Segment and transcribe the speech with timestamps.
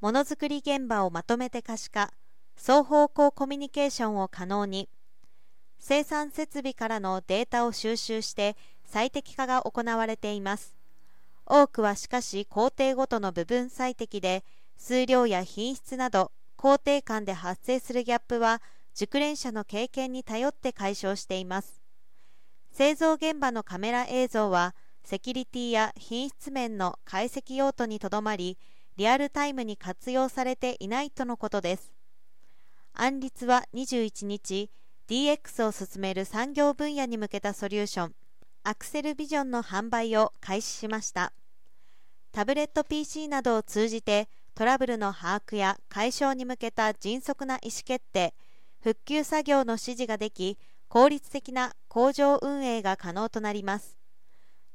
[0.00, 2.12] ものづくり現場をまとめて可視化
[2.56, 4.88] 双方向コミュニケーションを可能に
[5.78, 10.74] 生産設備からのデータを収集して最適化が行われています。
[11.44, 14.44] 多くはしかし工程ごとの部分最適で
[14.76, 18.60] 数量や品質など工程間で発生するギャップは
[18.94, 21.80] 熟練者の経験に頼って解消しています。
[22.72, 24.74] 製造現場のカメラ映像は
[25.04, 28.58] セキュリティや品質面の解析用途にとどまり
[28.96, 31.92] リアルタイムに活用されていないとのことです。
[32.94, 34.70] 安立は21日
[35.08, 38.14] DX を進める産業分野に向けたソリューション
[38.64, 41.32] アクセルビジョンの販売を開始しました。
[42.32, 48.34] タブレット PC などを通じてトラブルの把握や解消に向けた迅速な意思決定
[48.82, 53.98] 復旧作業の指示ができ効率的な工場運営が可能となります。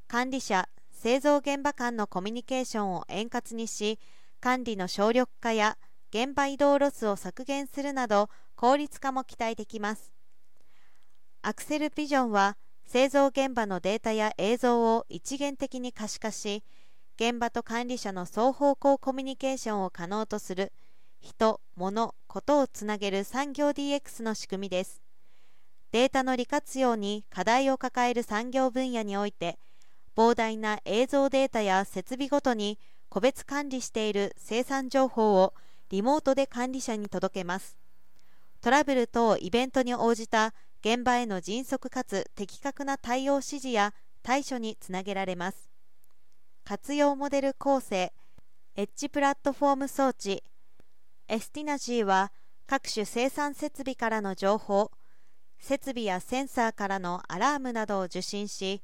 [0.06, 0.68] 管理者
[1.02, 3.98] 製造現場間のコミュニケーションを円滑にし
[4.38, 5.76] 管理の省力化や
[6.14, 10.12] 現場移動ロスを削減するなど効率化も期待できます。
[11.42, 16.62] アクセルビジョンは製造現場のデータや映像を一元的に可視化し
[17.16, 20.70] 現場と管理者の双方向コミュニケーションを可能とする
[21.20, 25.02] 人、物、ことをつなげる産業 DX の仕組みです。
[25.90, 29.58] データの利活用に課題を抱える産業分野において
[30.16, 35.54] 膨大な映像データや設備ごとに個別管理している生産情報を
[35.90, 37.76] リモートで管理者に届けます。
[38.60, 45.70] トラブル等イベントに応じた現場への迅速かつ的確な対応指示や対処につなげられます。
[46.64, 48.12] 活用モデル構成
[48.76, 50.42] エッジプラットフォーム装置
[51.28, 52.32] エスティナジーは
[52.66, 54.90] 各種生産設備からの情報
[55.58, 58.82] 設備やセンサーからのアラームなどを受信し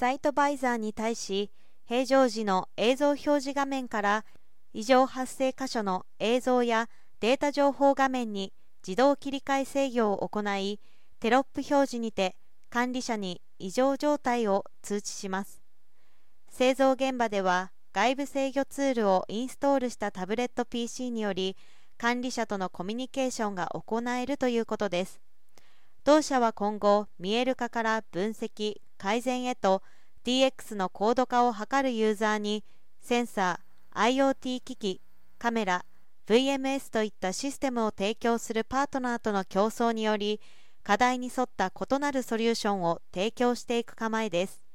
[0.00, 1.50] サイトバイザーに対し
[1.86, 4.24] 平常時の映像表示画面から
[4.72, 6.88] 異常発生箇所の映像や
[7.20, 10.80] データ情報画面に自動切り替え制御を行い
[11.18, 12.34] テロップ表示にて
[12.70, 15.60] 管理者に異常状態を通知します。
[16.48, 21.58] 製造現場では外部制御ツールをインストールしたタブレット PC により
[21.98, 25.20] 管理者とのコミュニケーションが行えるということです。
[26.04, 29.82] 同社は今後見える化から分析改善へと
[30.24, 32.64] DX の高度化を図るユーザーに
[33.00, 35.00] センサー IoT 機器
[35.38, 35.84] カメラ
[36.26, 40.40] VMS といったシステムを提供するパートナーとの競争により
[40.82, 44.69] 課題に沿った異なるソリューションを提供していく構えです。